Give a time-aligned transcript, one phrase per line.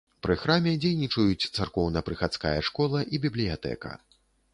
[0.25, 3.91] Пры храме дзейнічаюць царкоўна-прыхадская школа і бібліятэка.